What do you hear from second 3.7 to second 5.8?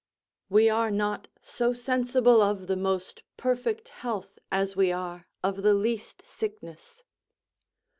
health as we are of the